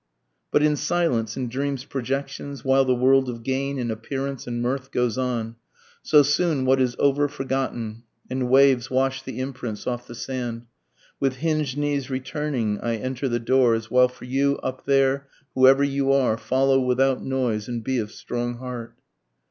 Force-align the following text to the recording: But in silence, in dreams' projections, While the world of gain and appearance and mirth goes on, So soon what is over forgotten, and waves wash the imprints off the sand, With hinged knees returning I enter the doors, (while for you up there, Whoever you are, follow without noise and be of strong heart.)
But 0.49 0.63
in 0.63 0.77
silence, 0.77 1.37
in 1.37 1.47
dreams' 1.47 1.85
projections, 1.85 2.65
While 2.65 2.85
the 2.85 2.95
world 2.95 3.29
of 3.29 3.43
gain 3.43 3.77
and 3.77 3.91
appearance 3.91 4.47
and 4.47 4.59
mirth 4.59 4.89
goes 4.89 5.15
on, 5.15 5.57
So 6.01 6.23
soon 6.23 6.65
what 6.65 6.81
is 6.81 6.95
over 6.97 7.27
forgotten, 7.27 8.01
and 8.27 8.49
waves 8.49 8.89
wash 8.89 9.21
the 9.21 9.39
imprints 9.39 9.85
off 9.85 10.07
the 10.07 10.15
sand, 10.15 10.65
With 11.19 11.35
hinged 11.35 11.77
knees 11.77 12.09
returning 12.09 12.79
I 12.81 12.95
enter 12.95 13.29
the 13.29 13.37
doors, 13.39 13.91
(while 13.91 14.07
for 14.09 14.25
you 14.25 14.57
up 14.63 14.85
there, 14.85 15.27
Whoever 15.53 15.83
you 15.83 16.11
are, 16.11 16.35
follow 16.35 16.79
without 16.79 17.23
noise 17.23 17.67
and 17.67 17.83
be 17.83 17.99
of 17.99 18.11
strong 18.11 18.57
heart.) 18.57 18.95